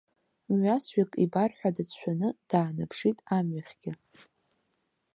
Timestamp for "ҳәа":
1.57-1.69